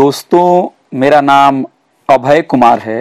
दोस्तों, 0.00 0.68
मेरा 0.94 1.20
नाम 1.20 1.64
अभय 2.08 2.40
कुमार 2.42 2.78
है 2.78 3.00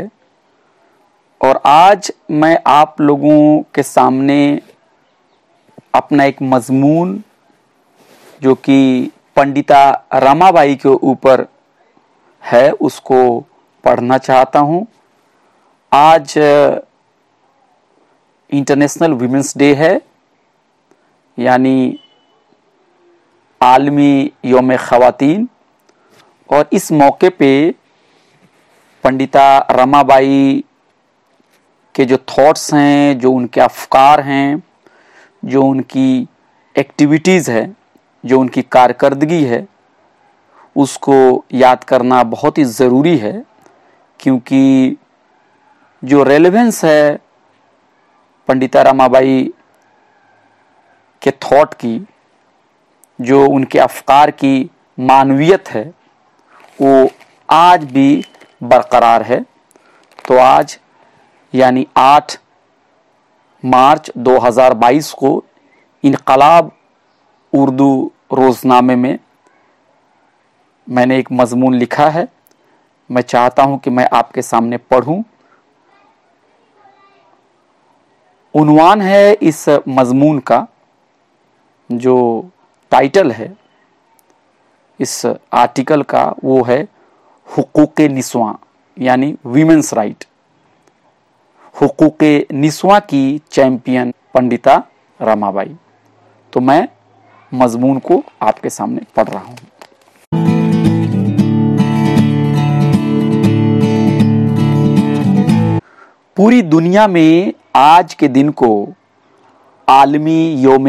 और 1.41 1.59
आज 1.65 2.11
मैं 2.31 2.57
आप 2.67 3.01
लोगों 3.01 3.61
के 3.75 3.83
सामने 3.83 4.39
अपना 5.95 6.23
एक 6.23 6.41
मजमून, 6.43 7.13
जो 8.41 8.55
कि 8.55 9.11
पंडिता 9.35 9.83
रमाबाई 10.13 10.75
के 10.75 10.89
ऊपर 10.89 11.45
है, 12.43 12.71
उसको 12.71 13.19
पढ़ना 13.83 14.17
चाहता 14.17 14.59
हूँ। 14.61 14.85
आज 15.91 16.33
इंटरनेशनल 18.49 19.13
वीमेंस 19.13 19.53
डे 19.57 19.73
है, 19.75 19.93
यानी 21.37 21.99
आलमी 23.61 24.11
योम 24.45 24.75
ख़वातीन 24.79 25.47
और 26.51 26.69
इस 26.73 26.91
मौके 26.91 27.29
पे 27.29 27.75
पंडिता 29.03 29.67
रमाबाई 29.71 30.63
के 31.95 32.05
जो 32.05 32.17
थॉट्स 32.17 32.73
हैं, 32.73 33.19
जो 33.19 33.31
उनके 33.31 33.61
अफकार 33.61 34.21
हैं, 34.21 34.63
जो 35.45 35.63
उनकी 35.63 36.27
एक्टिविटीज़ 36.77 37.51
है, 37.51 37.75
जो 38.25 38.39
उनकी 38.39 38.61
कारकर्दगी 38.61 39.43
है, 39.43 39.67
उसको 40.75 41.45
याद 41.53 41.83
करना 41.83 42.23
बहुत 42.23 42.57
ही 42.57 42.63
ज़रूरी 42.63 43.17
है, 43.17 43.45
क्योंकि 44.19 44.97
जो 46.03 46.23
रेलेवेंस 46.23 46.85
है 46.85 47.19
पंडिता 48.47 48.81
रमाबाई 48.81 49.53
के 51.21 51.31
थॉट 51.31 51.73
की, 51.73 52.07
जो 53.21 53.47
उनके 53.47 53.79
अफकार 53.79 54.31
की 54.31 54.69
मानवीयत 54.99 55.69
है 55.69 55.98
वो 56.81 57.09
आज 57.49 57.83
भी 57.83 58.25
बरकरार 58.63 59.23
है। 59.23 59.45
तो 60.27 60.37
आज, 60.37 60.79
यानी 61.55 61.87
8 61.97 62.39
मार्च 63.65 64.11
2022 64.17 65.11
को 65.13 65.43
इनकलाब 66.03 66.71
उर्दू 67.53 68.11
रोज़नामे 68.33 68.95
में 68.95 69.19
मैंने 70.89 71.17
एक 71.17 71.31
मजमून 71.31 71.75
लिखा 71.75 72.09
है। 72.09 72.27
मैं 73.11 73.21
चाहता 73.21 73.63
हूँ 73.63 73.79
कि 73.79 73.89
मैं 73.89 74.09
आपके 74.13 74.41
सामने 74.41 74.77
पढ़ूं। 74.77 75.23
उनवान 78.53 79.01
है 79.01 79.33
इस 79.33 79.69
मजमून 79.69 80.39
का, 80.39 80.67
जो 81.91 82.49
टाइटल 82.91 83.31
है 83.31 83.68
इस 84.99 85.25
आर्टिकल 85.25 86.01
का 86.03 86.23
वो 86.43 86.61
है 86.63 86.81
हुकूक 87.47 88.01
निस्वा, 88.01 88.57
यानी 88.97 89.35
वीमेंस 89.45 89.93
राइट 89.93 90.25
हुकूक 91.75 92.23
निस्वा 92.53 92.99
की 93.01 93.21
चैंपियन 93.51 94.13
पंडिता 94.33 94.75
रमाबाई। 95.19 95.75
तो 96.53 96.59
मैं 96.61 96.87
मजमून 97.51 97.99
को 98.01 98.23
आपके 98.41 98.69
सामने 98.69 99.01
पढ़ 99.15 99.27
रहा 99.27 99.43
हूँ। 99.43 99.57
पूरी 106.37 106.61
दुनिया 106.63 107.07
में 107.07 107.53
आज 107.77 108.13
के 108.13 108.27
दिन 108.29 108.49
को 108.53 108.71
आलमी 109.87 110.53
योम 110.61 110.87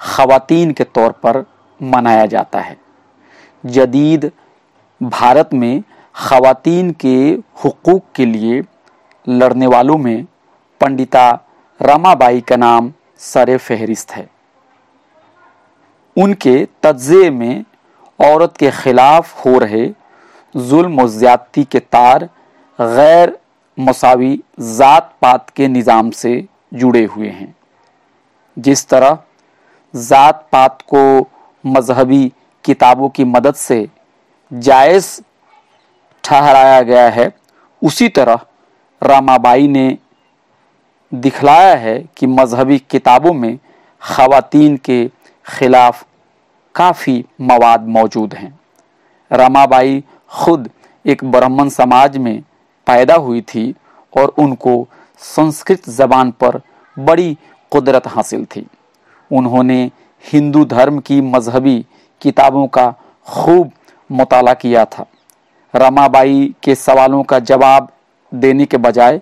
ख़वातीन 0.00 0.72
के 0.72 0.84
तौर 0.84 1.12
पर 1.24 1.44
मनाया 1.80 2.26
जाता 2.26 2.60
है। 2.60 2.76
जदीद 3.64 4.30
भारत 5.00 5.50
में 5.54 5.82
ख़वातीन 6.14 6.90
के 7.00 7.16
हकूक़ 7.64 8.02
के 8.16 8.24
लिए 8.26 8.62
लड़ने 9.26 9.66
वालों 9.66 9.96
में 9.98 10.24
पंडिता 10.80 11.30
रमाबाई 11.80 12.40
का 12.40 12.56
नाम 12.56 12.92
सर 13.20 13.56
फहरिस्त 13.58 14.10
है। 14.12 14.28
उनके 16.16 16.56
तज्ज़े 16.82 17.30
में 17.30 17.64
औरत 18.20 18.56
के 18.56 18.70
ख़िलाफ़ 18.72 19.34
हो 19.40 19.58
रहे 19.58 19.86
जुल्म 20.54 21.06
ज़्यादती 21.08 21.64
के 21.64 21.78
तार 21.78 22.24
गैर 22.78 23.38
मसावी 23.78 24.38
ज़ात 24.60 25.12
पात 25.22 25.50
के 25.50 25.68
निज़ाम 25.68 26.10
से 26.12 26.32
जुड़े 26.74 27.04
हुए 27.06 27.28
हैं। 27.28 27.54
जिस 28.56 28.86
तरह 28.88 29.18
ज़ात 29.94 30.46
पात 30.52 30.82
को 30.94 31.04
मजहबी 31.64 32.30
किताबों 32.64 33.08
की 33.08 33.24
मदद 33.26 33.54
से 33.54 33.86
जायज़ 34.50 35.20
ठहराया 36.24 36.80
गया 36.82 37.08
है। 37.10 37.30
उसी 37.82 38.08
तरह 38.08 38.40
रामाबाई 39.02 39.68
ने 39.68 39.96
दिखलाया 41.12 41.74
है 41.76 41.98
कि 42.16 42.26
मजहबी 42.28 42.78
किताबों 42.90 43.32
में 43.32 43.58
खातन 44.02 44.76
के 44.84 45.06
ख़िलाफ़ 45.46 46.04
काफ़ी 46.74 47.24
मवाद 47.40 47.86
मौजूद 47.88 48.34
हैं। 48.34 48.58
रामाबाई 49.30 50.02
खुद 50.32 50.68
एक 51.04 51.24
ब्राह्मण 51.24 51.68
समाज 51.68 52.16
में 52.16 52.42
पैदा 52.86 53.14
हुई 53.16 53.40
थी 53.44 53.74
और 54.12 54.34
उनको 54.38 54.74
संस्कृत 55.20 55.88
जबान 55.90 56.30
पर 56.40 56.60
बड़ी 56.96 57.36
कुदरत 57.72 58.06
हासिल 58.06 58.44
थी। 58.46 58.66
उन्होंने 59.30 59.80
हिंदू 60.24 60.64
धर्म 60.66 60.98
की 61.00 61.20
मजहबी 61.20 61.84
किताबों 62.22 62.66
का 62.66 62.90
खूब 63.26 63.70
मुताला 64.10 64.54
किया 64.54 64.84
था। 64.84 65.06
रमाबाई 65.74 66.54
के 66.62 66.74
सवालों 66.74 67.22
का 67.22 67.38
जवाब 67.38 67.88
देने 68.32 68.66
के 68.66 68.76
बजाय 68.76 69.20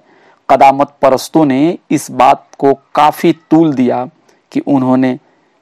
कदामत 0.48 0.94
परस्तों 1.02 1.44
ने 1.44 1.78
इस 1.90 2.10
बात 2.10 2.46
को 2.58 2.72
काफ़ी 2.94 3.32
तूल 3.50 3.72
दिया 3.74 4.04
कि 4.52 4.60
उन्होंने 4.60 5.18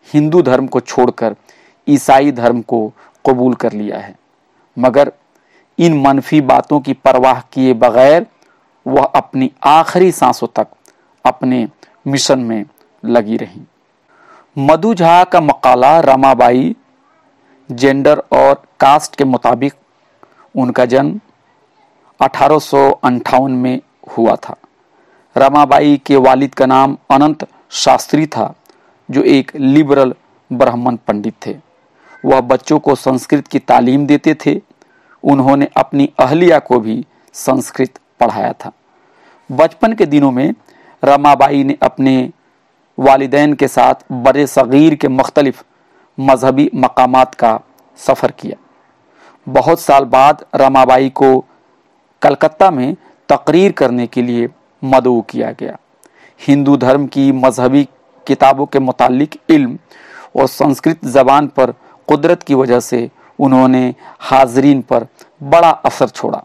हिंदू 0.09 0.43
धर्म 0.43 0.67
को 0.67 0.81
छोड़कर 0.81 1.35
ईसाई 1.89 2.33
धर्म 2.33 2.61
को 2.63 2.87
कबूल 3.25 3.55
कर 3.55 3.73
लिया 3.73 3.99
है। 3.99 4.15
मगर 4.77 5.13
इन 5.79 6.01
मनफी 6.03 6.41
बातों 6.41 6.81
की 6.81 6.93
परवाह 6.95 7.41
किए 7.53 7.75
बगैर 7.75 8.27
वह 8.87 9.05
अपनी 9.05 9.51
आखिरी 9.65 10.13
सांसों 10.13 10.47
तक 10.47 10.67
अपने 11.25 11.67
मिशन 12.07 12.39
में 12.39 12.65
लगी 13.05 13.37
रही। 13.37 13.63
मधु 14.57 14.95
झा 14.95 15.25
का 15.25 15.41
मकाला 15.41 15.99
रमाबाई 16.01 16.75
जेंडर 17.71 18.23
और 18.33 18.63
कास्ट 18.81 19.17
के 19.17 19.25
मुताबिक 19.25 19.75
उनका 20.57 20.85
जन्म 20.85 21.21
अठारह 22.21 23.49
में 23.49 23.81
हुआ 24.19 24.37
था। 24.37 24.57
रमाबाई 25.37 26.01
के 26.07 26.17
वालिद 26.17 26.55
का 26.55 26.67
नाम 26.67 26.97
अनंत 27.11 27.47
शास्त्री 27.71 28.27
था, 28.27 28.55
जो 29.11 29.23
एक 29.23 29.53
लिबरल 29.57 30.15
ब्राह्मण 30.53 30.97
पंडित 30.97 31.35
थे। 31.47 31.57
वह 32.25 32.41
बच्चों 32.41 32.79
को 32.79 32.95
संस्कृत 32.95 33.49
की 33.49 33.59
तालीम 33.59 34.07
देते 34.07 34.37
थे। 34.47 34.61
उन्होंने 35.23 35.69
अपनी 35.77 36.13
अहलिया 36.19 36.59
को 36.59 36.81
भी 36.81 37.05
संस्कृत 37.33 37.99
पढ़ाया 38.21 38.53
था। 38.53 38.73
बचपन 39.53 39.93
के 39.93 40.07
दिनों 40.07 40.31
में 40.31 40.55
रमाबाई 41.05 41.65
ने 41.65 41.77
अपने 41.83 42.31
वालदेन 42.99 43.55
के 43.55 43.69
साथ 43.69 43.95
बड़े 44.13 44.47
सग़ीर 44.47 44.95
के 44.95 45.09
मुख्तलिफ़ 45.09 45.63
मजहबी 46.19 46.71
मकाम 46.75 47.23
का 47.39 47.59
सफ़र 47.99 48.31
किया। 48.31 48.57
बहुत 49.47 49.81
साल 49.81 50.05
बाद 50.07 50.45
रमाबाई 50.55 51.09
को 51.11 51.39
कलकत्ता 52.23 52.71
में 52.71 52.97
तकरीर 53.29 53.73
करने 53.73 54.07
के 54.07 54.23
लिए 54.23 54.49
मदऊ 54.83 55.21
किया 55.21 55.51
गया। 55.53 55.77
हिंदू 56.41 56.77
धर्म 56.77 57.07
की 57.07 57.31
मजहबी 57.35 57.85
किताबों 58.27 58.67
के 58.67 58.79
मुतालिक 58.79 59.37
इल्म 59.51 59.79
और 60.37 60.47
संस्कृत 60.47 61.05
ज़बान 61.07 61.47
पर 61.49 61.73
कुदरत 62.09 62.43
की 62.43 62.55
वजह 62.55 62.81
से 62.81 63.09
उन्होंने 63.39 63.95
हाजरीन 64.21 64.81
पर 64.83 65.07
बड़ा 65.43 65.71
असर 65.71 66.09
छोड़ा। 66.09 66.43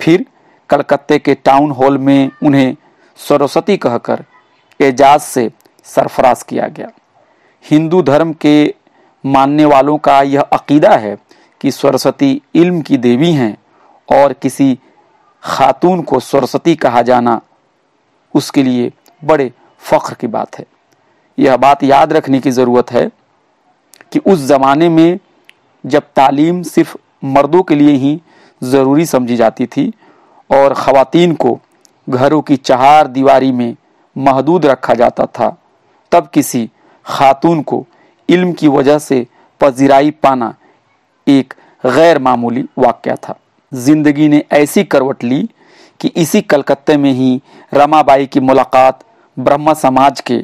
फिर 0.00 0.24
कलकत्ते 0.70 1.18
के 1.18 1.34
टाउन 1.34 1.70
हॉल 1.70 1.98
में 1.98 2.30
उन्हें 2.42 2.76
सरस्वती 3.18 3.76
कहकर 3.76 4.24
एजाज 4.80 5.20
से 5.20 5.50
सरफराज 5.86 6.42
किया 6.42 6.66
गया। 6.68 6.90
हिंदू 7.64 8.02
धर्म 8.02 8.32
के 8.32 8.74
मानने 9.24 9.64
वालों 9.64 9.96
का 9.98 10.20
यह 10.22 10.40
अकीदा 10.42 10.90
है 10.90 11.16
कि 11.60 11.70
सरस्वती 11.70 12.40
इल्म 12.54 12.80
की 12.80 12.96
देवी 12.96 13.32
हैं 13.32 13.56
और 14.08 14.32
किसी 14.32 14.78
खातून 15.42 16.02
को 16.02 16.20
सरस्वती 16.20 16.74
कहा 16.76 17.02
जाना 17.02 17.40
उसके 18.34 18.62
लिए 18.62 18.90
बड़े 19.22 19.52
फ़ख्र 19.82 20.14
की 20.14 20.26
बात 20.26 20.58
है। 20.58 20.64
यह 21.38 21.56
बात 21.56 21.82
याद 21.82 22.12
रखने 22.12 22.40
की 22.40 22.50
ज़रूरत 22.50 22.90
है 22.92 23.08
कि 24.12 24.18
उस 24.18 24.38
ज़माने 24.38 24.88
में 24.88 25.18
जब 25.84 26.02
तालीम 26.16 26.62
सिर्फ़ 26.62 26.96
मर्दों 27.24 27.62
के 27.62 27.74
लिए 27.74 27.96
ही 27.96 28.20
ज़रूरी 28.62 29.06
समझी 29.06 29.36
जाती 29.36 29.66
थी 29.66 29.92
और 30.50 30.74
ख़वातीन 30.74 31.34
को 31.34 31.58
घरों 32.08 32.40
की 32.42 32.56
चार 32.56 33.06
दीवारी 33.06 33.52
में 33.52 33.76
महदूद 34.16 34.66
रखा 34.66 34.94
जाता 34.94 35.26
था, 35.28 35.56
तब 36.12 36.28
किसी 36.28 36.68
खातून 37.08 37.62
को 37.62 37.84
इल्म 38.28 38.52
की 38.52 38.68
वजह 38.68 38.98
से 38.98 39.26
पजीराई 39.60 40.10
पाना 40.22 40.54
एक 41.26 41.54
गैर 41.84 42.18
मामूली 42.18 42.64
वाक्य 42.78 43.14
था। 43.18 43.38
ज़िंदगी 43.72 44.28
ने 44.28 44.42
ऐसी 44.52 44.84
करवट 44.84 45.24
ली 45.24 45.48
कि 46.00 46.08
इसी 46.16 46.40
कलकत्ते 46.42 46.96
में 46.96 47.12
ही 47.12 47.40
रमाबाई 47.74 48.26
की 48.26 48.40
मुलाकात 48.40 49.04
ब्रह्म 49.36 49.74
समाज 49.74 50.20
के 50.20 50.38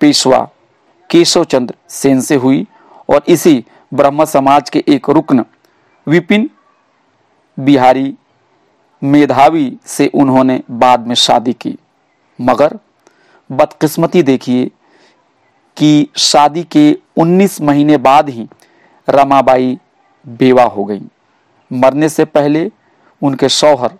पेशवा 0.00 0.38
केशव 1.10 1.44
चंद्र 1.44 1.74
सेन 1.90 2.20
से 2.20 2.34
हुई 2.34 2.66
और 3.08 3.24
इसी 3.28 3.64
ब्रह्म 3.92 4.24
समाज 4.24 4.70
के 4.70 4.84
एक 4.88 5.10
रुकन 5.10 5.44
विपिन 6.06 6.48
बिहारी 7.58 8.14
मेधावी 9.02 9.72
से 9.86 10.06
उन्होंने 10.14 10.60
बाद 10.70 11.06
में 11.06 11.14
शादी 11.14 11.52
की। 11.52 11.76
मगर 12.38 12.78
बदकिस्मती 13.50 14.22
देखिए 14.22 14.70
कि 15.76 16.08
शादी 16.16 16.62
के 16.62 16.98
19 17.16 17.60
महीने 17.60 17.96
बाद 17.96 18.28
ही 18.28 18.48
रमाबाई 19.08 19.78
बेवा 20.26 20.64
हो 20.64 20.84
गई। 20.84 21.00
मरने 21.70 22.08
से 22.08 22.24
पहले 22.24 22.70
उनके 23.22 23.48
शौहर 23.48 23.98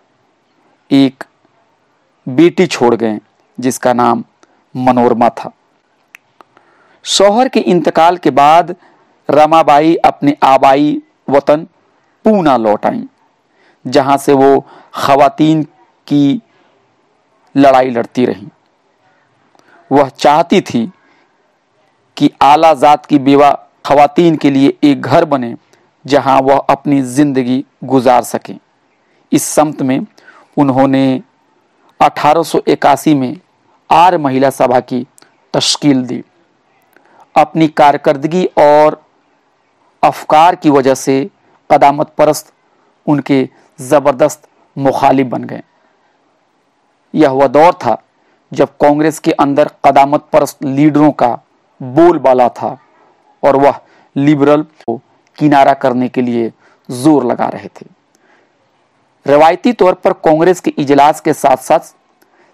एक 0.91 1.25
बेटी 2.27 2.67
छोड़ 2.67 2.95
गए, 2.95 3.19
जिसका 3.59 3.93
नाम 3.93 4.25
मनोरमा 4.75 5.29
था। 5.29 5.51
शौहर 7.05 7.49
के 7.49 7.61
इंतकाल 7.61 8.17
के 8.17 8.31
बाद 8.31 8.75
रमाबाई 9.29 9.95
अपने 9.97 10.37
आबाई 10.43 11.03
वतन 11.31 11.67
पूना 12.25 12.57
लौट 12.57 12.87
आई, 12.87 13.03
जहाँ 13.85 14.17
से 14.17 14.33
वो 14.33 14.61
खातन 14.95 15.63
की 16.07 16.43
लड़ाई 17.55 17.91
लड़ती 17.91 18.25
रही। 18.27 18.47
वह 19.91 20.09
चाहती 20.09 20.61
थी 20.61 20.91
कि 22.17 22.31
आला 22.43 22.73
जात 22.75 23.07
की 23.07 23.19
बेवा 23.19 23.51
खातन 23.87 24.37
के 24.37 24.51
लिए 24.51 24.77
एक 24.85 25.01
घर 25.01 25.25
बने, 25.25 25.55
जहाँ 26.05 26.41
वह 26.41 26.59
अपनी 26.71 27.01
ज़िंदगी 27.03 27.65
गुजार 27.85 28.23
सके। 28.23 28.55
इस 29.33 29.45
समत 29.45 29.83
में 29.83 30.01
उन्होंने 30.57 31.23
1881 32.01 33.15
में 33.15 33.37
आर 33.91 34.17
महिला 34.19 34.51
सभा 34.51 34.81
की 34.81 35.07
तश्कील 35.55 36.05
दी। 36.07 36.23
अपनी 37.35 37.69
कारकर्दगी 37.69 38.45
और 38.59 39.01
अफकार 40.03 40.55
की 40.55 40.71
वजह 40.71 40.95
से 40.95 41.19
कदामत 41.71 42.13
परस्त 42.19 42.53
उनके 43.07 43.49
ज़बरदस्त 43.79 44.49
मुखालिब 44.77 45.29
बन 45.29 45.45
गए। 45.45 45.63
यह 47.15 47.31
वह 47.31 47.47
दौर 47.47 47.73
था 47.75 48.03
जब 48.53 48.77
कांग्रेस 48.77 49.19
के 49.19 49.33
अंदर 49.33 49.71
कदामत 49.85 50.27
परस्त 50.33 50.65
लीडरों 50.65 51.11
का 51.13 51.39
बोलबाला 51.81 52.49
था 52.51 52.77
और 53.43 53.57
वह 53.57 53.81
लिबरल 54.17 54.63
को 54.63 54.97
किनारा 55.39 55.73
करने 55.75 56.09
के 56.09 56.23
लिए 56.23 56.53
ज़ोर 56.89 57.25
लगा 57.25 57.47
रहे 57.49 57.69
थे। 57.71 57.87
रवायती 59.27 59.73
तौर 59.73 59.95
पर 59.95 60.13
कांग्रेस 60.25 60.61
के 60.61 60.73
इजलास 60.79 61.21
के 61.21 61.33
साथ 61.35 61.57
साथ 61.59 61.95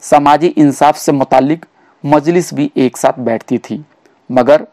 समाजी 0.02 0.46
इंसाफ 0.48 0.96
से 0.96 1.12
मुतालिक 1.12 1.66
मजलिस 2.04 2.52
भी 2.54 2.70
एक 2.76 2.96
साथ 2.96 3.18
बैठती 3.20 3.58
थी। 3.60 3.84
मगर 4.30 4.66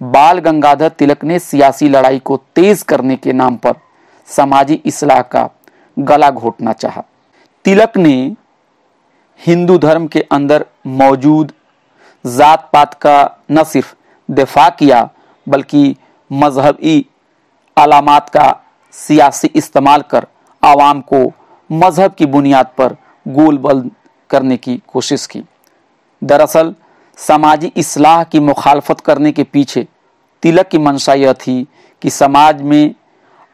बाल 0.00 0.38
गंगाधर 0.38 0.88
तिलक 0.88 1.24
ने 1.24 1.38
सियासी 1.38 1.88
लड़ाई 1.88 2.18
को 2.18 2.36
तेज 2.54 2.82
करने 2.82 3.16
के 3.16 3.32
नाम 3.32 3.56
पर 3.56 3.74
समाजी 4.28 4.80
इसलाह 4.84 5.20
का 5.24 5.48
गला 5.96 6.30
घोटना 6.30 6.72
चाहा। 6.72 7.02
तिलक 7.64 7.96
ने 7.96 8.14
हिंदू 9.40 9.78
धर्म 9.78 10.06
के 10.06 10.20
अंदर 10.32 10.64
मौजूद 10.88 11.52
जात 12.26 12.70
पात 12.72 12.94
का 12.94 13.36
न 13.50 13.64
सिर्फ़ 13.64 13.94
दिफा 14.30 14.68
किया, 14.68 15.10
बल्कि 15.48 15.96
मजहबी 16.32 17.06
अलामत 17.76 18.26
का 18.28 18.60
सियासी 18.92 19.48
इस्तेमाल 19.48 20.02
कर 20.02 20.26
आवाम 20.64 21.00
को 21.00 21.32
मज़हब 21.72 22.14
की 22.14 22.26
बुनियाद 22.26 22.66
पर 22.78 22.96
गोल 23.28 23.58
बल 23.58 23.90
करने 24.30 24.56
की 24.56 24.82
कोशिश 24.86 25.26
की। 25.26 25.42
दरअसल, 26.24 26.74
समाजी 27.16 27.72
इसलाह 27.76 28.24
की 28.24 28.40
मुखालफत 28.40 29.00
करने 29.00 29.32
के 29.32 29.42
पीछे 29.42 29.88
तिलक 30.42 30.68
की 30.68 30.78
मंशा 30.78 31.14
यह 31.14 31.32
थी 31.32 31.66
कि 32.02 32.10
समाज 32.10 32.62
में 32.62 32.94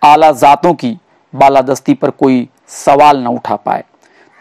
आला 0.04 0.32
जातों 0.32 0.74
की 0.74 0.98
बालादस्ती 1.34 1.94
पर 1.94 2.10
कोई 2.10 2.48
सवाल 2.68 3.18
न 3.18 3.26
उठा 3.26 3.56
पाए। 3.56 3.84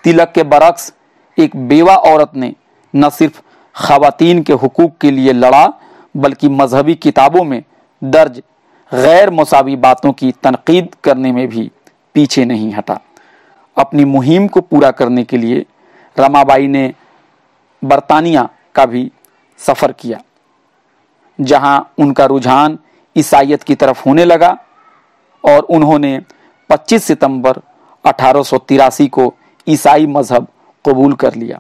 तिलक 0.03 0.31
के 0.35 0.43
बरक्स 0.43 0.93
एक 1.37 1.55
बेवा 1.55 1.95
औरत 1.95 2.31
ने 2.35 2.55
न 2.95 3.09
सिर्फ़ 3.09 3.41
खातन 3.77 4.41
के 4.41 4.53
हकूक 4.55 4.97
के 5.01 5.11
लिए 5.11 5.33
लड़ा, 5.33 5.67
बल्कि 6.15 6.49
मजहबी 6.49 6.95
किताबों 6.95 7.43
में 7.43 7.63
दर्ज 8.01 8.41
गैर 8.91 9.29
मसावी 9.31 9.75
बातों 9.77 10.11
की 10.13 10.31
तनकीद 10.43 10.95
करने 11.03 11.31
में 11.31 11.47
भी 11.47 11.69
पीछे 12.15 12.45
नहीं 12.45 12.71
हटा। 12.73 12.99
अपनी 13.77 14.05
मुहिम 14.05 14.47
को 14.47 14.61
पूरा 14.61 14.91
करने 14.91 15.23
के 15.23 15.37
लिए 15.37 15.65
रमाबाई 16.15 16.67
ने 16.67 16.93
बरतानिया 17.83 18.47
का 18.75 18.85
भी 18.85 19.11
सफ़र 19.59 19.91
किया, 19.91 20.19
जहाँ 21.39 21.93
उनका 21.97 22.25
रुझान 22.25 22.77
ईसाइत 23.15 23.63
की 23.63 23.75
तरफ़ 23.75 24.01
होने 24.05 24.25
लगा 24.25 24.57
और 25.43 25.63
उन्होंने 25.69 26.19
25 26.69 27.03
सितंबर 27.03 27.61
अठारह 28.05 28.43
सौ 28.43 28.57
तिरासी 28.59 29.07
को 29.09 29.33
ईसाई 29.67 30.05
मज़हब 30.07 30.47
कबूल 30.85 31.13
कर 31.15 31.35
लिया। 31.35 31.59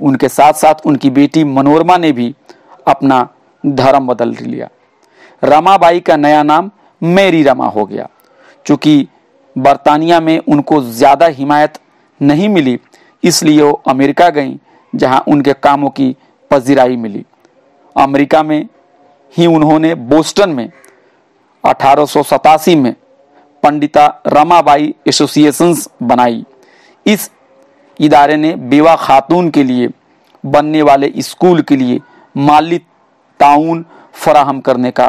उनके 0.00 0.28
साथ 0.28 0.52
साथ 0.54 0.86
उनकी 0.86 1.10
बेटी 1.10 1.44
मनोरमा 1.46 1.96
ने 1.96 2.12
भी 2.12 2.34
अपना 2.88 3.28
धर्म 3.64 4.06
बदल 4.06 4.34
लिया। 4.40 4.68
रमाबाई 5.42 6.00
का 6.00 6.16
नया 6.16 6.42
नाम 6.42 6.70
मेरी 7.02 7.42
रमा 7.42 7.66
हो 7.66 7.84
गया। 7.86 8.08
चूँकि 8.66 9.06
बरतानिया 9.56 10.20
में 10.20 10.38
उनको 10.38 10.80
ज़्यादा 10.82 11.26
हिमायत 11.28 11.78
नहीं 12.20 12.48
मिली, 12.48 12.78
इसलिए 13.22 13.62
वो 13.62 13.72
अमेरिका 13.88 14.28
गई, 14.30 14.58
जहाँ 14.92 15.22
उनके 15.28 15.52
कामों 15.54 15.90
की 15.90 16.14
पजीराई 16.50 16.96
मिली। 16.96 17.24
अमेरिका 17.96 18.42
में 18.42 18.68
ही 19.34 19.46
उन्होंने 19.46 19.94
बोस्टन 19.94 20.50
में 20.50 20.70
अठारह 21.64 22.06
सौ 22.06 22.22
सतासी 22.22 22.74
में 22.76 22.94
पंडिता 23.62 24.06
रमाबाई 24.26 24.94
एसोसिएशंस 25.06 25.88
बनाई। 26.02 26.44
इस 27.06 27.30
इदारे 28.00 28.36
ने 28.36 28.54
बेवा 28.54 28.94
खातून 28.96 29.50
के 29.50 29.62
लिए, 29.64 29.88
बनने 30.44 30.82
वाले 30.82 31.12
स्कूल 31.18 31.62
के 31.62 31.76
लिए 31.76 32.00
माली 32.36 32.78
ताउन 33.40 33.84
फराहम 34.14 34.60
करने 34.60 34.90
का 34.90 35.06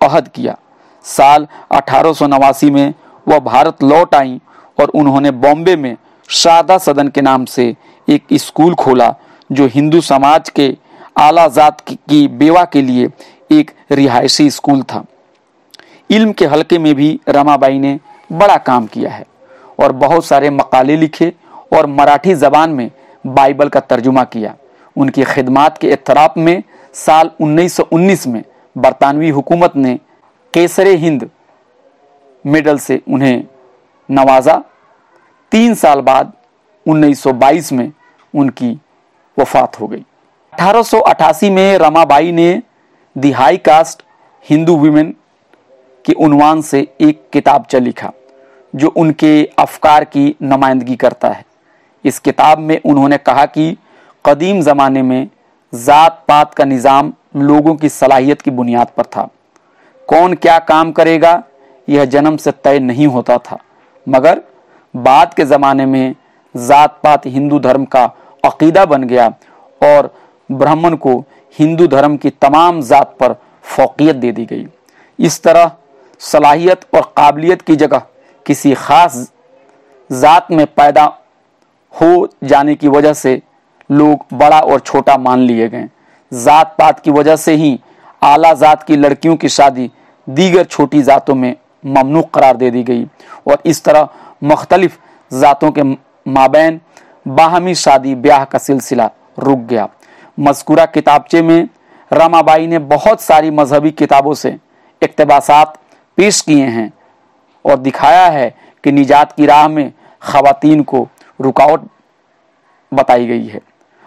अहद 0.00 0.28
किया। 0.28 0.56
साल 1.04 1.46
अठारह 1.70 2.12
सौ 2.12 2.26
नवासी 2.26 2.70
में 2.70 2.94
वह 3.26 3.38
भारत 3.38 3.82
लौट 3.82 4.14
आई 4.14 4.40
और 4.78 4.88
उन्होंने 4.88 5.30
बॉम्बे 5.30 5.76
में 5.76 5.96
शादा 6.28 6.78
सदन 6.78 7.08
के 7.08 7.20
नाम 7.20 7.44
से 7.44 7.74
एक 8.08 8.24
स्कूल 8.34 8.74
खोला, 8.74 9.14
जो 9.52 9.66
हिंदू 9.66 10.00
समाज 10.00 10.48
के 10.50 10.76
आला 11.18 11.46
जात 11.48 11.80
की 11.80 12.26
बेवा 12.28 12.64
के 12.64 12.82
लिए 12.82 13.08
एक 13.50 13.70
रिहायशी 13.90 14.50
स्कूल 14.50 14.82
था। 14.82 15.04
इल्म 16.10 16.32
के 16.32 16.46
हलके 16.46 16.78
में 16.78 16.94
भी 16.94 17.18
रमाबाई 17.28 17.78
ने 17.78 17.98
बड़ा 18.30 18.56
काम 18.58 18.86
किया 18.86 19.10
है 19.10 19.26
और 19.80 19.92
बहुत 19.94 20.24
सारे 20.24 20.50
मकाले 20.50 20.96
लिखे 20.96 21.32
और 21.76 21.86
मराठी 21.86 22.34
जबान 22.34 22.70
में 22.70 22.90
बाइबल 23.26 23.68
का 23.68 23.80
तर्जुमा 23.80 24.24
किया। 24.24 24.56
उनकी 24.96 25.24
खिदमत 25.24 25.78
के 25.80 25.88
इतराप 25.88 26.34
में 26.38 26.62
साल 26.92 27.30
1919 27.40 28.26
में 28.26 28.44
बरतानवी 28.78 29.28
हुकूमत 29.28 29.72
ने 29.76 30.00
केसरे 30.54 30.94
हिंद 30.94 31.30
मेडल 32.46 32.78
से 32.78 33.02
उन्हें 33.08 33.44
नवाजा। 34.10 34.62
तीन 35.52 35.74
साल 35.74 36.00
बाद 36.00 36.32
1922 36.86 37.72
में 37.72 37.92
उनकी 38.34 38.80
वफात 39.38 39.80
हो 39.80 39.86
गई। 39.86 40.04
1888 40.60 41.50
में 41.50 41.78
रमाबाई 41.78 42.32
ने 42.32 42.62
the 43.18 43.30
high 43.30 43.56
caste 43.56 44.02
Hindu 44.50 44.76
women 44.76 45.14
के 46.04 46.12
उनवान 46.12 46.62
से 46.62 46.80
एक 46.80 46.96
किताब 47.00 47.22
किताबचा 47.32 47.78
लिखा, 47.78 48.12
जो 48.76 48.88
उनके 48.88 49.50
अफकार 49.58 50.04
की 50.04 50.36
नुमाइंदगी 50.42 50.96
करता 50.96 51.28
है। 51.28 51.44
इस 52.04 52.18
किताब 52.18 52.58
में 52.58 52.80
उन्होंने 52.82 53.16
कहा 53.18 53.44
कि 53.46 53.76
कदीम 54.24 54.60
ज़माने 54.62 55.02
में 55.02 55.28
ज़ात 55.72 56.24
पात 56.28 56.54
का 56.54 56.64
निज़ाम 56.64 57.12
लोगों 57.38 57.74
की 57.76 57.88
सलाहियत 57.88 58.42
की 58.42 58.50
बुनियाद 58.52 58.90
पर 58.96 59.04
था। 59.06 59.28
कौन 60.08 60.34
क्या 60.34 60.58
काम 60.60 60.92
करेगा, 60.92 61.42
यह 61.88 62.04
जन्म 62.06 62.36
से 62.36 62.50
तय 62.54 62.78
नहीं 62.80 63.06
होता 63.06 63.36
था। 63.40 63.58
मगर 64.06 64.42
बाद 64.94 65.34
के 65.34 65.44
ज़माने 65.46 65.86
में 65.86 66.14
ज़ात 66.54 66.98
पात 67.04 67.26
हिंदू 67.26 67.58
धर्म 67.60 67.84
का 67.86 68.04
अकीदा 68.44 68.84
बन 68.86 69.04
गया 69.04 69.26
और 69.80 70.12
ब्राह्मण 70.50 70.96
को 70.96 71.18
हिंदू 71.56 71.86
धर्म 71.86 72.16
की 72.16 72.30
तमाम 72.32 72.80
ज़ात 72.82 73.16
पर 73.20 73.34
फोकियत 73.66 74.16
दे 74.16 74.32
दी 74.32 74.44
गई। 74.46 74.66
इस 75.18 75.42
तरह 75.42 75.70
सलाहियत 76.20 76.80
और 76.94 77.12
काबिलियत 77.16 77.62
की 77.62 77.76
जगह 77.76 78.02
किसी 78.46 78.74
ख़ास 78.76 79.16
ज़ात 80.10 80.50
में 80.50 80.66
पैदा 80.68 81.06
हो 81.94 82.28
जाने 82.44 82.74
की 82.74 82.88
वजह 82.88 83.12
से 83.12 83.40
लोग 83.90 84.24
बड़ा 84.32 84.58
और 84.60 84.80
छोटा 84.80 85.16
मान 85.18 85.40
लिए 85.40 85.68
गए। 85.68 85.88
ज़ात 86.32 86.74
पात 86.78 87.00
की 87.00 87.10
वजह 87.10 87.36
से 87.36 87.54
ही 87.54 87.78
आला 88.22 88.52
ज़ात 88.54 88.82
की 88.82 88.96
लड़कियों 88.96 89.36
की 89.36 89.48
शादी 89.48 89.90
दीगर 90.28 90.64
छोटी 90.64 91.02
ज़ातों 91.02 91.34
में 91.34 91.54
ममनू 91.86 92.22
करार 92.34 92.56
दे 92.56 92.70
दी 92.70 92.82
गई 92.82 93.04
और 93.48 93.62
इस 93.66 93.82
तरह 93.84 94.08
मुख्तलिफ़ 94.44 94.98
ज़ातों 95.30 95.70
के 95.70 95.82
माबेन 96.26 96.80
बाहमी 97.26 97.74
शादी 97.74 98.14
ब्याह 98.16 98.44
का 98.44 98.58
सिलसिला 98.58 99.10
रुक 99.38 99.58
गया। 99.60 99.88
मस्कुरा 100.38 100.84
किताबचे 100.86 101.42
में 101.42 101.68
रमाबाई 102.10 102.66
ने 102.66 102.78
बहुत 102.88 103.20
सारी 103.20 103.50
मजहबी 103.50 103.90
किताबों 103.92 104.34
से 104.34 104.56
इकतबासात 105.02 105.78
पेश 106.18 106.40
किए 106.40 106.66
हैं 106.66 106.92
और 107.64 107.78
दिखाया 107.78 108.26
है 108.26 108.54
कि 108.84 108.92
निजात 108.92 109.32
की 109.32 109.46
राह 109.46 109.66
में 109.68 109.92
खातन 110.22 110.82
को 110.82 111.06
रुकावट 111.40 111.80
बताई 112.92 113.26
गई 113.26 113.46
है। 113.46 113.60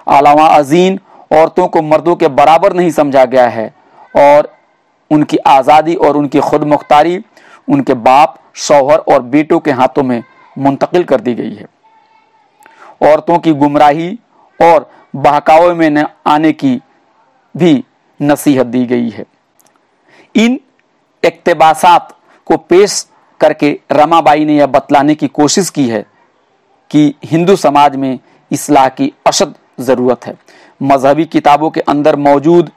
अलावा 0.07 0.45
अजीन 0.47 0.99
औरतों 1.33 1.67
को 1.67 1.81
मर्दों 1.81 2.15
के 2.15 2.27
बराबर 2.29 2.73
नहीं 2.73 2.91
समझा 2.91 3.25
गया 3.25 3.47
है 3.49 3.73
और 4.17 4.51
उनकी 5.11 5.37
आज़ादी 5.47 5.95
और 5.95 6.17
उनकी 6.17 6.39
खुद 6.39 6.63
मुख्तारी 6.63 7.23
उनके 7.67 7.93
बाप, 7.95 8.37
शौहर 8.55 8.99
और 8.99 9.21
बेटों 9.23 9.59
के 9.59 9.71
हाथों 9.71 10.03
में 10.03 10.21
मुंतकिल 10.55 11.03
कर 11.03 11.21
दी 11.21 11.33
गई 11.33 11.53
है। 11.55 11.67
औरतों 13.03 13.37
की 13.39 13.53
गुमराही 13.53 14.17
और 14.59 14.89
बहकावे 15.15 15.89
में 15.89 16.05
आने 16.27 16.51
की 16.53 16.79
भी 17.55 17.83
नसीहत 18.19 18.65
दी 18.67 18.85
गई 18.85 19.09
है। 19.09 19.25
इन 20.35 20.59
इकतबासात 21.23 22.15
को 22.47 22.57
पेश 22.59 23.05
करके 23.39 23.77
रमाबाई 23.91 24.45
ने 24.45 24.55
यह 24.55 24.65
बतलाने 24.67 25.15
की 25.15 25.27
कोशिश 25.29 25.69
की 25.69 25.87
है 25.89 26.05
कि 26.91 27.13
हिंदू 27.25 27.55
समाज 27.55 27.95
में 27.95 28.19
इसलाह 28.51 28.87
की 28.89 29.11
अशद 29.27 29.53
ज़रूरत 29.79 30.25
है। 30.25 30.33
मजहबी 30.81 31.25
किताबों 31.25 31.69
के 31.69 31.81
अंदर 31.81 32.15
मौजूद 32.17 32.71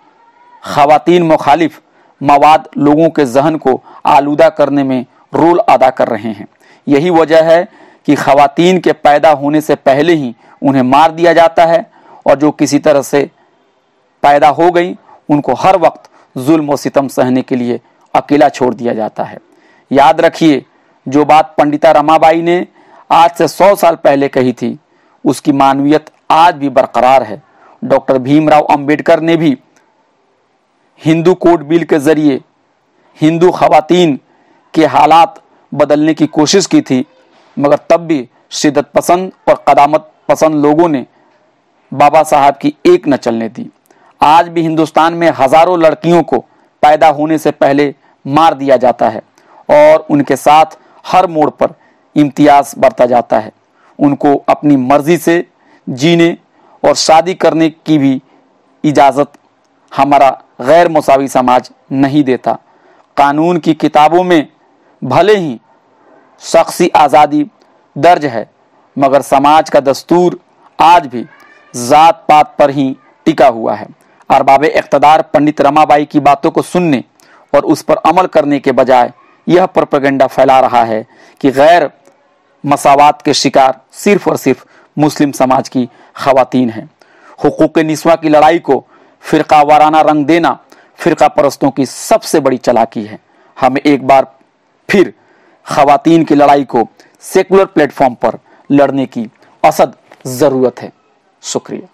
खातन 0.63 1.23
मुखालिफ 1.23 1.81
मवाद 2.21 2.69
लोगों 2.79 3.09
के 3.11 3.25
जहन 3.27 3.57
को 3.57 3.81
आलूदा 4.07 4.49
करने 4.49 4.83
में 4.85 5.05
रोल 5.35 5.59
अदा 5.69 5.91
कर 5.91 6.09
रहे 6.09 6.33
हैं। 6.33 6.47
यही 6.87 7.11
वजह 7.11 7.43
है 7.45 7.63
कि 8.07 8.15
खातन 8.15 8.79
के 8.79 8.93
पैदा 8.95 9.31
होने 9.33 9.61
से 9.61 9.75
पहले 9.75 10.15
ही 10.15 10.35
उन्हें 10.63 10.83
मार 10.83 11.13
दिया 11.13 11.33
जाता 11.33 11.65
है 11.65 11.85
और 12.27 12.37
जो 12.37 12.51
किसी 12.51 12.79
तरह 12.79 13.03
से 13.03 13.29
पैदा 14.23 14.49
हो 14.49 14.71
गई, 14.71 14.95
उनको 15.29 15.55
हर 15.55 15.79
वक्त 15.79 16.11
जुल्म 16.37 16.73
व 16.73 16.77
सितम 16.77 17.09
सहने 17.09 17.43
के 17.43 17.57
लिए 17.57 17.81
अकेला 18.15 18.49
छोड़ 18.49 18.75
दिया 18.75 18.95
जाता 18.95 19.25
है। 19.25 19.39
याद 19.91 20.21
रखिए, 20.21 20.65
जो 21.07 21.25
बात 21.25 21.55
पंडिता 21.59 21.91
रमाबाई 21.93 22.43
ने 22.43 22.67
आज 23.11 23.31
से 23.31 23.49
सौ 23.49 23.75
साल 23.75 23.95
पहले 23.95 24.29
कही 24.29 24.53
थी। 24.53 24.79
उसकी 25.25 25.53
मानवीयत 25.53 26.11
आज 26.31 26.55
भी 26.55 26.69
बरकरार 26.71 27.23
है। 27.23 27.43
डॉक्टर 27.83 28.19
भीमराव 28.19 28.65
अंबेडकर 28.65 29.21
ने 29.21 29.37
भी 29.37 29.57
हिंदू 31.01 31.35
कोड 31.37 31.63
बिल 31.63 31.85
के 31.85 31.99
ज़रिए 31.99 32.41
हिंदू 33.19 33.51
खातन 33.51 34.19
के 34.75 34.87
हालात 34.87 35.41
बदलने 35.73 36.15
की 36.15 36.27
कोशिश 36.29 36.67
की 36.67 36.81
थी, 36.81 37.05
मगर 37.57 37.79
तब 37.91 38.01
भी 38.01 38.29
शिदत 38.53 38.91
पसंद 38.95 39.33
और 39.49 39.65
कदामत 39.69 40.11
पसंद 40.29 40.65
लोगों 40.65 40.89
ने 40.89 41.05
बाबा 41.93 42.23
साहब 42.23 42.57
की 42.57 42.75
एक 42.87 43.09
न 43.09 43.17
चलने 43.17 43.49
दी। 43.49 43.69
आज 44.21 44.49
भी 44.49 44.63
हिंदुस्तान 44.63 45.15
में 45.15 45.31
हज़ारों 45.39 45.79
लड़कियों 45.81 46.23
को 46.23 46.39
पैदा 46.83 47.09
होने 47.11 47.39
से 47.39 47.51
पहले 47.53 47.95
मार 48.25 48.55
दिया 48.55 48.77
जाता 48.79 49.09
है 49.09 49.23
और 49.71 50.07
उनके 50.11 50.37
साथ 50.39 50.79
हर 51.05 51.27
मोड़ 51.29 51.49
पर 51.53 51.75
इम्तियाज़ 52.17 52.75
बरता 52.79 53.07
जाता 53.07 53.39
है। 53.39 53.53
उनको 53.99 54.35
अपनी 54.49 54.77
मर्ज़ी 54.79 55.17
से 55.19 55.45
जीने 55.87 56.37
और 56.83 56.95
शादी 56.97 57.35
करने 57.37 57.69
की 57.71 57.99
भी 57.99 58.21
इजाज़त 58.85 59.33
हमारा 59.93 60.31
गैर 60.61 60.89
मसावी 60.89 61.29
समाज 61.29 61.71
नहीं 61.93 62.23
देता। 62.25 62.59
कानून 63.17 63.59
की 63.59 63.75
किताबों 63.75 64.23
में 64.25 64.49
भले 65.03 65.37
ही 65.37 65.59
शख्सी 66.43 66.89
आज़ादी 66.97 67.45
दर्ज 67.97 68.25
है, 68.27 68.49
मगर 68.97 69.23
समाज 69.23 69.71
का 69.71 69.81
दस्तूर 69.83 70.39
आज 70.79 71.07
भी 71.07 71.25
ज़ात 71.75 72.25
पात 72.29 72.55
पर 72.59 72.71
ही 72.71 72.95
टिका 73.27 73.47
हुआ 73.49 73.75
है। 73.75 73.87
अरबाब 74.31 74.65
इकतदार 74.65 75.23
पंडित 75.25 75.61
रमाबाई 75.61 76.05
की 76.05 76.21
बातों 76.21 76.51
को 76.51 76.63
सुनने 76.63 77.03
और 77.53 77.65
उस 77.65 77.83
पर 77.83 77.97
अमल 78.07 78.27
करने 78.29 78.59
के 78.61 78.73
बजाय 78.73 79.13
यह 79.47 79.67
प्रोपेगेंडा 79.69 80.27
फैला 80.27 80.59
रहा 80.61 80.83
है 80.85 81.05
कि 81.41 81.51
गैर 81.53 81.91
मसावत 82.65 83.19
के 83.25 83.35
शिकार 83.35 83.81
सिर्फ़ 83.93 84.29
और 84.31 84.37
सिर्फ़ 84.37 84.65
मुस्लिम 84.97 85.33
समाज 85.33 85.69
की 85.69 85.89
खातन 86.17 86.71
हैं। 86.71 86.89
हकूक़ 87.39 87.79
नस्वा 87.81 88.15
की 88.17 88.29
लड़ाई 88.29 88.59
को 88.59 88.85
फ़िरका 89.23 89.61
वाराना 89.63 90.01
रंग 90.01 90.27
देना 90.27 90.59
फ़िरका 90.99 91.29
परस्तों 91.29 91.71
की 91.71 91.87
सबसे 91.87 92.41
बड़ी 92.41 92.57
चलाकी 92.59 93.05
है। 93.05 93.19
हम 93.57 93.79
एक 93.79 94.07
बार 94.07 94.27
फिर 94.89 95.13
खातन 95.67 96.25
की 96.25 96.35
लड़ाई 96.35 96.65
को 96.67 96.89
सेकुलर 97.23 97.65
प्लेटफॉर्म 97.67 98.15
पर 98.15 98.39
लड़ने 98.71 99.07
की 99.07 99.29
असद 99.63 99.95
ज़रूरत 100.29 100.81
है। 100.81 100.93
शुक्रिया। 101.43 101.89